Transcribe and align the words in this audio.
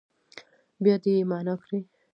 بیا 0.83 0.95
دې 1.03 1.11
يې 1.17 1.23
معنا 1.31 1.53
کړي. 1.63 1.79